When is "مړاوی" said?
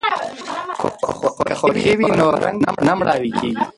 2.99-3.31